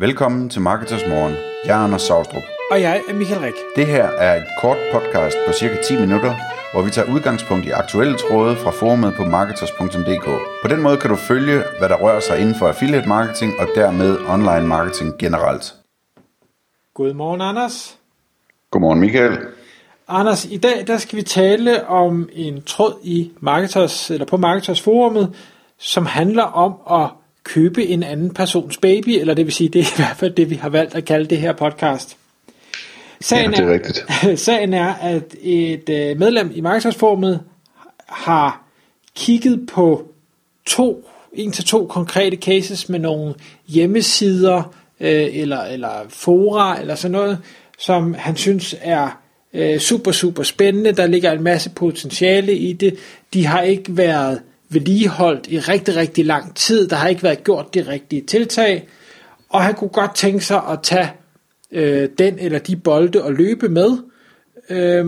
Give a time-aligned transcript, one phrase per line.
[0.00, 1.34] Velkommen til Marketers Morgen.
[1.64, 2.42] Jeg er Anders Saustrup.
[2.70, 3.54] Og jeg er Michael Rik.
[3.76, 6.34] Det her er et kort podcast på cirka 10 minutter,
[6.72, 10.24] hvor vi tager udgangspunkt i aktuelle tråde fra forumet på marketers.dk.
[10.62, 13.66] På den måde kan du følge, hvad der rører sig inden for affiliate marketing og
[13.74, 15.74] dermed online marketing generelt.
[16.94, 17.98] Godmorgen, Anders.
[18.70, 19.38] Godmorgen, Michael.
[20.08, 24.80] Anders, i dag der skal vi tale om en tråd i Marketers, eller på Marketers
[24.80, 25.36] forumet,
[25.78, 27.19] som handler om at
[27.54, 30.50] købe en anden persons baby, eller det vil sige, det er i hvert fald det,
[30.50, 32.16] vi har valgt at kalde det her podcast.
[33.20, 34.06] Sagen ja, det er, er rigtigt.
[34.46, 37.40] Sagen er, at et øh, medlem i Marketers-forumet
[38.08, 38.62] har
[39.16, 40.08] kigget på
[40.66, 43.34] to, en til to konkrete cases med nogle
[43.68, 47.38] hjemmesider, øh, eller, eller fora, eller sådan noget,
[47.78, 49.20] som han synes er
[49.54, 50.92] øh, super, super spændende.
[50.92, 52.96] Der ligger en masse potentiale i det.
[53.34, 56.88] De har ikke været vedligeholdt i rigtig, rigtig lang tid.
[56.88, 58.88] Der har ikke været gjort de rigtige tiltag.
[59.48, 61.12] Og han kunne godt tænke sig at tage
[61.70, 63.98] øh, den eller de bolde og løbe med.
[64.70, 65.06] Øh,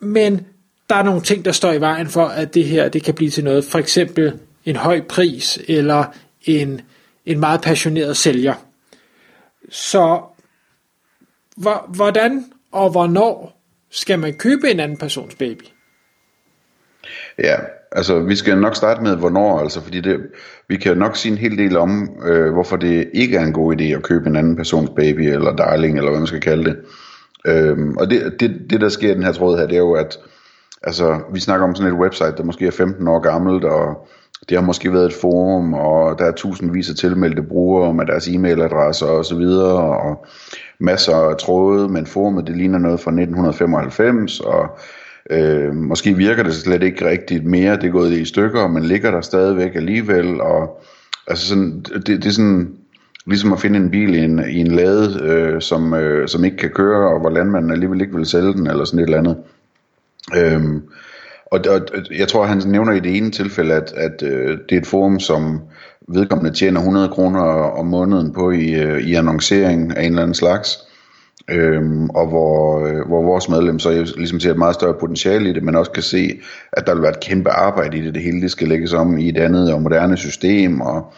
[0.00, 0.46] men
[0.88, 3.30] der er nogle ting, der står i vejen for, at det her det kan blive
[3.30, 3.64] til noget.
[3.64, 6.04] For eksempel en høj pris eller
[6.44, 6.80] en,
[7.26, 8.54] en meget passioneret sælger.
[9.70, 10.22] Så
[11.88, 15.64] hvordan og hvornår skal man købe en anden persons baby?
[17.38, 17.56] Ja,
[17.94, 20.20] altså vi skal nok starte med hvornår, altså fordi det,
[20.68, 23.80] vi kan nok sige en hel del om, øh, hvorfor det ikke er en god
[23.80, 26.76] idé at købe en anden persons baby, eller darling, eller hvad man skal kalde det.
[27.46, 29.92] Øhm, og det, det, det, der sker i den her tråd her, det er jo,
[29.92, 30.18] at
[30.82, 34.08] altså, vi snakker om sådan et website, der måske er 15 år gammelt, og
[34.48, 38.28] det har måske været et forum, og der er tusindvis af tilmeldte brugere med deres
[38.28, 40.26] e-mailadresser og så videre, og
[40.80, 44.78] masser af tråde, men forumet det ligner noget fra 1995, og
[45.30, 49.10] øh, måske virker det slet ikke rigtigt mere, det er gået i stykker, men ligger
[49.10, 50.82] der stadigvæk alligevel, og
[51.26, 52.74] altså sådan, det, det er sådan,
[53.26, 56.56] ligesom at finde en bil i en, i en lade, øh, som, øh, som ikke
[56.56, 59.36] kan køre, og hvor landmanden alligevel ikke vil sælge den, eller sådan et eller andet.
[60.36, 60.80] Øh,
[61.46, 61.80] og, og
[62.18, 65.20] jeg tror, han nævner i det ene tilfælde, at, at øh, det er et forum,
[65.20, 65.60] som
[66.08, 67.40] vedkommende tjener 100 kroner
[67.78, 70.78] om måneden på i, øh, i annoncering af en eller anden slags.
[71.50, 75.52] Øhm, og hvor, øh, hvor vores medlem så ligesom ser et meget større potentiale i
[75.52, 76.40] det, men også kan se,
[76.72, 78.14] at der vil være et kæmpe arbejde i det.
[78.14, 81.12] Det hele det skal lægges om i et andet og moderne system, og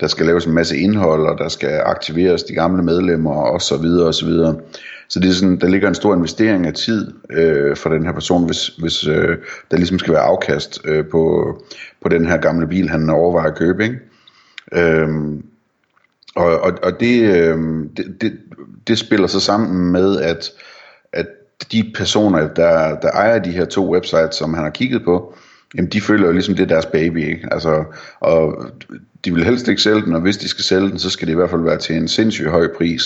[0.00, 3.76] der skal laves en masse indhold, og der skal aktiveres de gamle medlemmer, og så
[3.76, 4.56] videre, og så videre.
[5.08, 8.12] Så det er sådan, der ligger en stor investering af tid øh, for den her
[8.12, 9.36] person, hvis, hvis øh,
[9.70, 11.54] der ligesom skal være afkast øh, på,
[12.02, 13.84] på den her gamle bil, han overvejer at købe.
[13.84, 13.98] Ikke?
[14.72, 15.42] Øhm,
[16.36, 17.58] og, og, og det, øh,
[17.96, 18.38] det, det,
[18.86, 20.50] det spiller så sammen med, at,
[21.12, 21.26] at
[21.72, 25.34] de personer, der, der ejer de her to websites, som han har kigget på,
[25.74, 27.28] jamen de føler jo ligesom, det er deres baby.
[27.28, 27.48] Ikke?
[27.50, 27.84] Altså,
[28.20, 28.66] og
[29.24, 31.32] de vil helst ikke sælge den, og hvis de skal sælge den, så skal det
[31.32, 33.02] i hvert fald være til en sindssygt høj pris.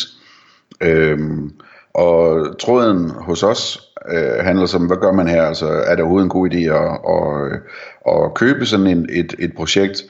[0.81, 1.51] Øhm,
[1.95, 3.81] og tråden hos os
[4.13, 5.43] øh, handler som, hvad gør man her?
[5.43, 9.53] Altså, er det overhovedet en god idé at, at, at købe sådan en, et, et
[9.57, 10.03] projekt?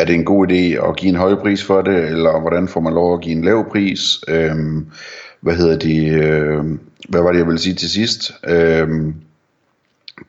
[0.00, 2.80] Er det en god idé at give en høj pris for det, eller hvordan får
[2.80, 4.00] man lov at give en lav pris?
[4.28, 4.86] Øhm,
[5.40, 6.06] hvad hedder de?
[6.06, 6.64] Øh,
[7.08, 8.32] hvad var det, jeg ville sige til sidst?
[8.48, 9.14] Øhm,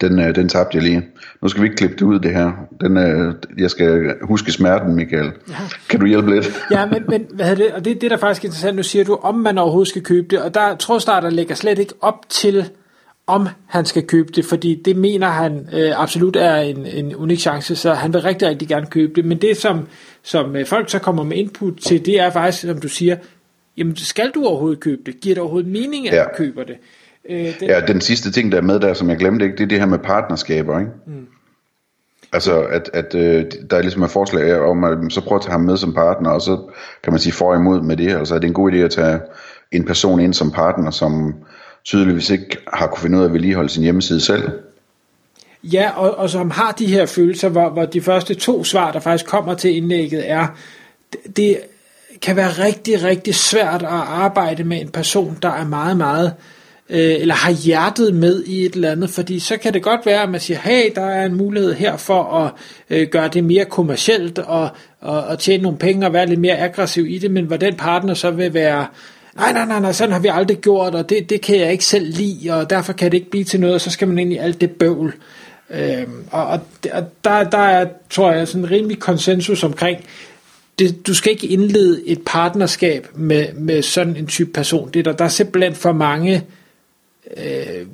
[0.02, 1.02] den, øh, den tabte jeg lige.
[1.42, 2.52] Nu skal vi ikke klippe det ud, det her.
[2.82, 5.32] Den, øh, jeg skal huske smerten, Michael.
[5.50, 5.56] Ja.
[5.90, 6.64] Kan du hjælpe lidt?
[6.72, 7.72] ja, men, men hvad er det?
[7.74, 10.28] Og det, det er da faktisk interessant, nu siger du, om man overhovedet skal købe
[10.30, 10.42] det.
[10.42, 12.70] Og der tror jeg, der lægger slet ikke op til,
[13.32, 17.40] om han skal købe det, fordi det mener han øh, absolut er en, en unik
[17.40, 19.26] chance, så han vil rigtig, rigtig gerne købe det.
[19.26, 19.88] Men det, som,
[20.24, 23.16] som øh, folk så kommer med input til, det er faktisk, som du siger,
[23.78, 25.22] jamen skal du overhovedet købe det?
[25.22, 26.24] Giver det overhovedet mening, at ja.
[26.24, 26.76] du køber det?
[27.30, 27.70] Øh, den...
[27.70, 29.80] Ja, den sidste ting, der er med der, som jeg glemte ikke, det er det
[29.80, 30.92] her med partnerskaber, ikke?
[31.08, 31.28] Mm.
[32.34, 35.52] Altså, at, at øh, der er ligesom et forslag om, at så prøve at tage
[35.52, 36.58] ham med som partner, og så
[37.04, 38.12] kan man sige for imod med det.
[38.12, 39.20] Altså, er det en god idé at tage
[39.72, 41.36] en person ind som partner, som
[41.86, 44.50] tydeligvis ikke har kunne finde ud af at vedligeholde sin hjemmeside selv?
[45.64, 49.00] Ja, og, og som har de her følelser, hvor, hvor de første to svar, der
[49.00, 50.48] faktisk kommer til indlægget, er,
[51.14, 51.58] det, det
[52.22, 56.34] kan være rigtig, rigtig svært at arbejde med en person, der er meget, meget
[56.90, 60.24] øh, eller har hjertet med i et eller andet, fordi så kan det godt være,
[60.24, 62.52] at man siger, hey, der er en mulighed her for at
[62.90, 64.70] øh, gøre det mere kommercielt og,
[65.02, 67.76] og, og tjene nogle penge og være lidt mere aggressiv i det, men hvor den
[67.76, 68.86] partner så vil være,
[69.36, 71.86] nej, nej, nej, nej, sådan har vi aldrig gjort, og det, det kan jeg ikke
[71.86, 74.34] selv lide, og derfor kan det ikke blive til noget, og så skal man ind
[74.34, 75.14] i alt det bøvl.
[75.70, 76.60] Øhm, og, og
[77.24, 80.06] der, der er, tror jeg, sådan en rimelig konsensus omkring,
[80.80, 84.90] det, du skal ikke indlede et partnerskab med, med sådan en type person.
[84.94, 86.44] Det der, der er simpelthen for mange
[87.38, 87.86] øh,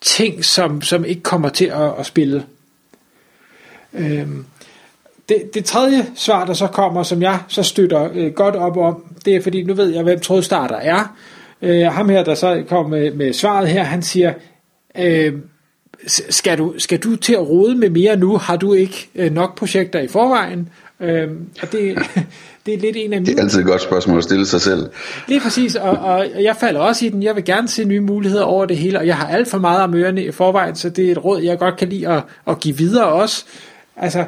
[0.00, 2.44] ting, som, som ikke kommer til at, at spille.
[3.94, 4.44] Øhm,
[5.28, 9.04] det, det tredje svar, der så kommer, som jeg så støtter øh, godt op om,
[9.24, 11.16] det er fordi, nu ved jeg, hvem trådstarter er.
[11.62, 14.32] Øh, ham her, der så kommer med, med svaret her, han siger,
[14.98, 15.32] øh,
[16.06, 18.36] skal, du, skal du til at rode med mere nu?
[18.36, 20.68] Har du ikke øh, nok projekter i forvejen?
[21.00, 21.28] Øh,
[21.62, 21.98] og det,
[22.66, 23.26] det er lidt en af mine...
[23.26, 24.90] Det er altid et godt spørgsmål at stille sig selv.
[25.28, 27.22] Lige præcis, og, og jeg falder også i den.
[27.22, 29.82] Jeg vil gerne se nye muligheder over det hele, og jeg har alt for meget
[29.82, 32.60] om ørerne i forvejen, så det er et råd, jeg godt kan lide at, at
[32.60, 33.44] give videre også.
[33.96, 34.26] Altså,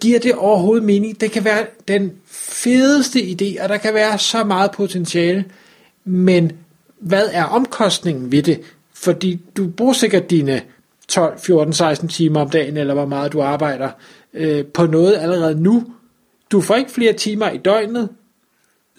[0.00, 1.20] giver det overhovedet mening?
[1.20, 5.44] Det kan være den fedeste idé, og der kan være så meget potentiale,
[6.04, 6.52] men
[6.98, 8.60] hvad er omkostningen ved det?
[8.94, 10.62] Fordi du bruger sikkert dine
[11.08, 13.90] 12, 14, 16 timer om dagen, eller hvor meget du arbejder
[14.34, 15.84] øh, på noget allerede nu.
[16.50, 18.08] Du får ikke flere timer i døgnet,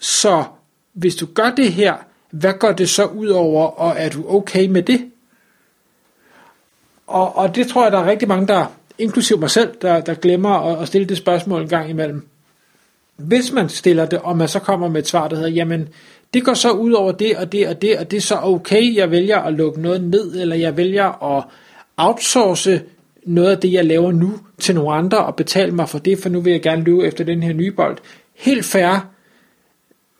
[0.00, 0.44] så
[0.92, 1.94] hvis du gør det her,
[2.30, 5.10] hvad går det så ud over, og er du okay med det?
[7.06, 8.66] Og, og det tror jeg, der er rigtig mange, der,
[8.98, 12.26] inklusiv mig selv, der, der glemmer at, at stille det spørgsmål en gang imellem.
[13.16, 15.88] Hvis man stiller det, og man så kommer med et svar, der hedder, jamen,
[16.34, 18.96] det går så ud over det og det og det, og det er så okay,
[18.96, 21.44] jeg vælger at lukke noget ned, eller jeg vælger at
[21.96, 22.82] outsource
[23.24, 26.28] noget af det, jeg laver nu til nogle andre, og betale mig for det, for
[26.28, 27.98] nu vil jeg gerne løbe efter den her nye bold.
[28.34, 29.08] Helt fair,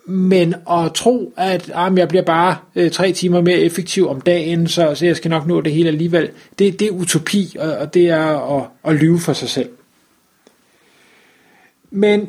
[0.04, 4.68] men at tro, at ah, jeg bliver bare øh, tre timer mere effektiv om dagen,
[4.68, 7.94] så, så jeg skal nok nå det hele alligevel, det, det er utopi, og, og
[7.94, 9.68] det er at, at lyve for sig selv.
[11.90, 12.28] Men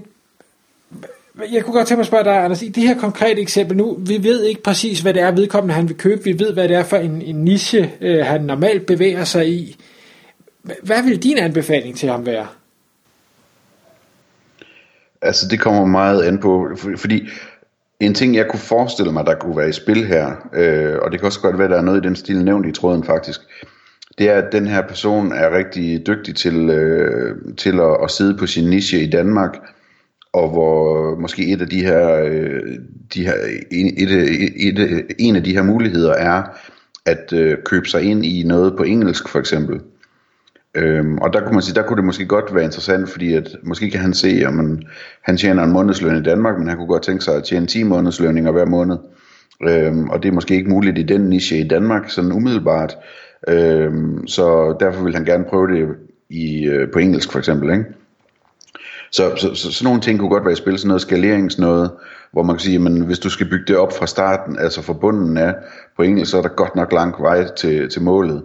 [1.51, 3.97] jeg kunne godt tænke mig at spørge dig, Anders, i det her konkrete eksempel nu,
[3.99, 6.23] vi ved ikke præcis, hvad det er vedkommende, han vil købe.
[6.23, 9.77] Vi ved, hvad det er for en, en niche, øh, han normalt bevæger sig i.
[10.83, 12.47] Hvad vil din anbefaling til ham være?
[15.21, 17.27] Altså, det kommer meget an på, fordi
[18.05, 21.19] en ting, jeg kunne forestille mig, der kunne være i spil her, øh, og det
[21.19, 23.39] kan også godt være, der er noget i den stil nævnt i tråden faktisk,
[24.17, 28.37] det er, at den her person er rigtig dygtig til, øh, til at, at sidde
[28.37, 29.57] på sin niche i Danmark,
[30.33, 32.61] og hvor måske et af de her, øh,
[33.13, 33.33] de her
[33.71, 36.43] et, et, et, en af de her muligheder er
[37.05, 39.81] at øh, købe sig ind i noget på engelsk for eksempel.
[40.75, 43.55] Øhm, og der kunne man sige, der kunne det måske godt være interessant, fordi at
[43.63, 44.83] måske kan han se, at man,
[45.21, 47.83] han tjener en månedsløn i Danmark, men han kunne godt tænke sig at tjene 10
[47.83, 48.97] månedslønninger hver måned.
[49.67, 52.95] Øhm, og det er måske ikke muligt i den niche i Danmark, sådan umiddelbart.
[53.47, 55.87] Øhm, så derfor vil han gerne prøve det
[56.29, 57.85] i, øh, på engelsk for eksempel, ikke?
[59.11, 61.93] Så, så, så sådan nogle ting kunne godt være i spil, sådan noget skaleringsnøde,
[62.31, 64.93] hvor man kan sige, at hvis du skal bygge det op fra starten, altså fra
[64.93, 65.55] bunden af
[65.95, 68.43] på engelsk, så er der godt nok lang vej til, til målet,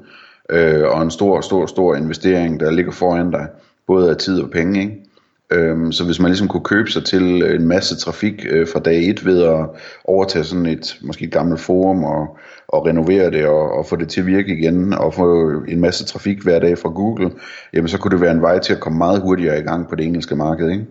[0.50, 3.48] øh, og en stor, stor, stor investering, der ligger foran dig,
[3.86, 5.08] både af tid og penge, ikke?
[5.50, 8.80] Øhm, så hvis man ligesom kunne købe sig til øh, en masse trafik øh, fra
[8.80, 9.66] dag 1 ved at
[10.04, 14.08] overtage sådan et måske et gammelt forum og, og renovere det og, og få det
[14.08, 17.30] til at virke igen og få en masse trafik hver dag fra Google,
[17.74, 19.94] jamen så kunne det være en vej til at komme meget hurtigere i gang på
[19.94, 20.70] det engelske marked.
[20.70, 20.86] Ikke?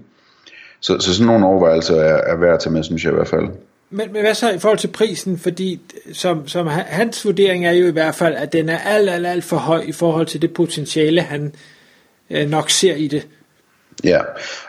[0.79, 3.27] Så, så sådan nogle overvejelser er, er værd at tage med, synes jeg i hvert
[3.27, 3.47] fald.
[3.89, 5.37] Men, men hvad så i forhold til prisen?
[5.37, 5.81] Fordi
[6.13, 9.43] som, som hans vurdering er jo i hvert fald, at den er alt, alt, alt
[9.43, 11.53] for høj i forhold til det potentiale, han
[12.29, 13.27] øh, nok ser i det.
[14.03, 14.19] Ja,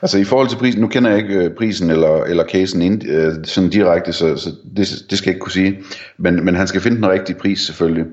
[0.03, 3.09] altså i forhold til prisen, nu kender jeg ikke øh, prisen eller, eller casen ind,
[3.09, 5.79] øh, sådan direkte, så, så det, det skal jeg ikke kunne sige.
[6.19, 8.05] Men, men han skal finde den rigtige pris selvfølgelig.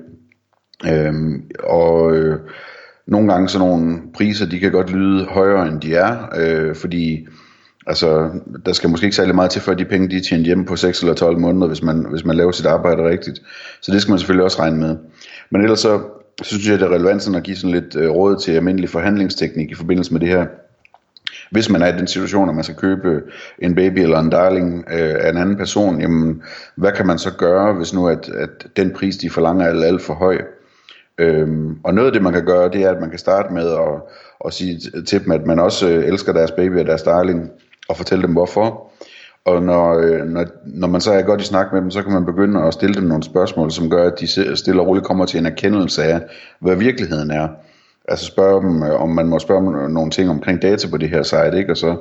[0.86, 2.38] Øhm, og øh,
[3.06, 7.26] nogle gange sådan nogle priser, de kan godt lyde højere end de er, øh, fordi
[7.86, 8.30] altså,
[8.66, 10.76] der skal måske ikke særlig meget til, før de penge de er tjent hjemme på
[10.76, 13.42] 6 eller 12 måneder, hvis man, hvis man laver sit arbejde rigtigt.
[13.80, 14.96] Så det skal man selvfølgelig også regne med.
[15.50, 16.00] Men ellers så,
[16.42, 19.74] synes jeg, det er relevant at give sådan lidt øh, råd til almindelig forhandlingsteknik i
[19.74, 20.46] forbindelse med det her
[21.50, 23.22] hvis man er i den situation, at man skal købe
[23.58, 26.42] en baby eller en darling øh, af en anden person, jamen,
[26.76, 30.02] hvad kan man så gøre, hvis nu at, at den pris, de forlanger, er alt
[30.02, 30.38] for høj?
[31.18, 33.70] Øhm, og noget af det, man kan gøre, det er, at man kan starte med
[33.70, 34.02] at,
[34.44, 37.50] at sige til dem, at man også øh, elsker deres baby og deres darling,
[37.88, 38.92] og fortælle dem hvorfor.
[39.44, 42.12] Og når, øh, når, når man så er godt i snak med dem, så kan
[42.12, 45.26] man begynde at stille dem nogle spørgsmål, som gør, at de stille og roligt kommer
[45.26, 46.20] til en erkendelse af,
[46.60, 47.48] hvad virkeligheden er
[48.08, 51.08] altså spørge dem, øh, om man må spørge dem nogle ting omkring data på det
[51.08, 51.72] her site, ikke?
[51.72, 51.96] og så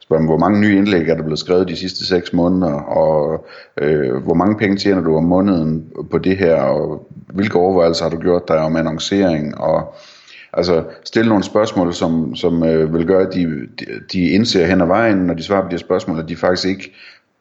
[0.00, 3.46] spørge dem, hvor mange nye indlæg er der blevet skrevet de sidste 6 måneder, og
[3.76, 8.10] øh, hvor mange penge tjener du om måneden på det her, og hvilke overvejelser har
[8.10, 9.94] du gjort dig om annoncering, og
[10.52, 13.46] altså stille nogle spørgsmål, som, som øh, vil gøre, at de,
[14.12, 16.68] de indser hen ad vejen, når de svarer på de her spørgsmål, at de faktisk
[16.68, 16.94] ikke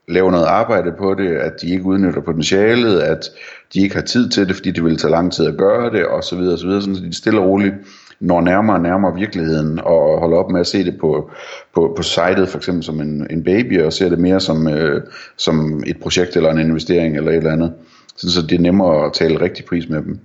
[0.08, 3.30] laver noget arbejde på det, at de ikke udnytter potentialet, at
[3.74, 6.06] de ikke har tid til det, fordi det vil tage lang tid at gøre det,
[6.06, 7.76] og så videre, og så videre, sådan, så de stille og roligt
[8.20, 11.32] når nærmere og nærmere virkeligheden, og holder op med at se det på,
[11.76, 15.02] på, på sitet, for eksempel som en, en baby, og ser det mere som, øh,
[15.38, 17.74] som et projekt eller en investering eller et eller andet.
[18.16, 20.20] Sådan, så det er nemmere at tale rigtig pris med dem.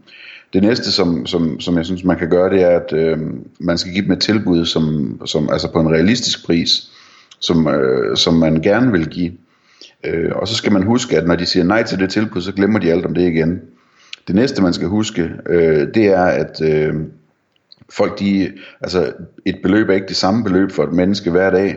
[0.53, 3.19] Det næste, som, som, som jeg synes, man kan gøre, det er, at øh,
[3.61, 6.91] man skal give dem et tilbud, som, som, altså på en realistisk pris,
[7.41, 9.33] som, øh, som man gerne vil give.
[10.05, 12.53] Øh, og så skal man huske, at når de siger nej til det tilbud, så
[12.53, 13.61] glemmer de alt om det igen.
[14.29, 16.95] Det næste, man skal huske, øh, det er, at øh,
[17.91, 19.13] folk, de, altså
[19.45, 21.77] et beløb er ikke det samme beløb for et menneske hver dag.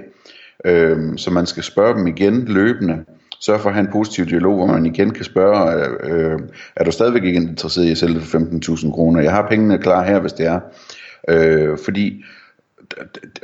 [0.65, 3.05] Øh, så man skal spørge dem igen løbende
[3.45, 6.39] sørge for at have en positiv dialog, hvor man igen kan spørge, øh, øh
[6.75, 9.21] er du stadigvæk ikke interesseret i at sælge for 15.000 kroner?
[9.21, 10.59] Jeg har pengene klar her, hvis det er.
[11.29, 12.23] Øh, fordi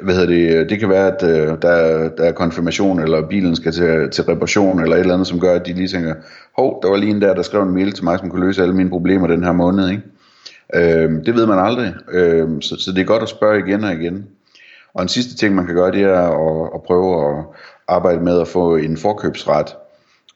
[0.03, 3.71] hvad hedder det, det kan være, at øh, der, der er konfirmation, eller bilen skal
[3.71, 6.13] til, til reparation, eller et eller andet, som gør, at de lige tænker,
[6.57, 8.61] hov, der var lige en der, der skrev en mail til mig, som kunne løse
[8.61, 10.03] alle mine problemer den her måned, ikke?
[10.75, 13.93] Øh, det ved man aldrig, øh, så, så det er godt at spørge igen og
[13.93, 14.25] igen.
[14.93, 17.45] Og en sidste ting, man kan gøre, det er at, at prøve at
[17.87, 19.67] arbejde med at få en forkøbsret.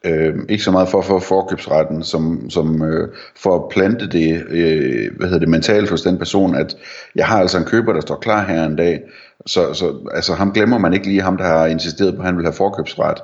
[0.05, 4.43] Øh, ikke så meget for at få forkøbsretten, som, som øh, for at plante det,
[4.49, 6.77] øh, hvad hedder det mentalt hos den person, at
[7.15, 9.01] jeg har altså en køber, der står klar her en dag,
[9.45, 12.37] så, så altså, ham glemmer man ikke lige, ham der har insisteret på, at han
[12.37, 13.17] vil have forkøbsret.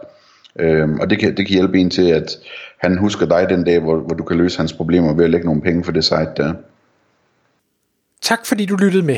[0.59, 2.37] Øh, og det kan, det kan hjælpe en til, at
[2.77, 5.45] han husker dig den dag, hvor, hvor du kan løse hans problemer ved at lægge
[5.45, 6.53] nogle penge for det site der.
[8.21, 9.17] Tak fordi du lyttede med.